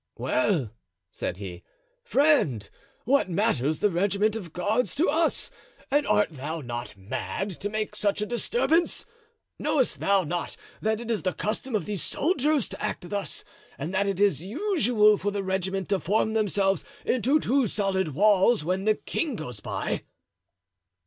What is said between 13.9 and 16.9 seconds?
that it is usual for the regiment to form themselves